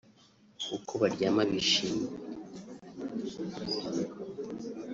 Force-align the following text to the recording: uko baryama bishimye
uko 0.75 0.93
baryama 1.01 1.43
bishimye 1.51 2.09